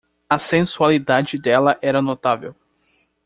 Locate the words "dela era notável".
1.37-2.55